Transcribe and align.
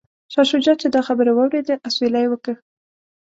شاه 0.33 0.45
شجاع 0.51 0.75
چې 0.81 0.87
دا 0.95 1.01
خبرې 1.07 1.31
واوریدې 1.33 1.75
اسویلی 1.87 2.21
یې 2.23 2.29
وکیښ. 2.31 2.57